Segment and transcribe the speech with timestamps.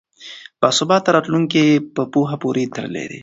[0.61, 1.65] باثباته راتلونکی
[1.95, 3.19] په پوهه پورې تړلی دی.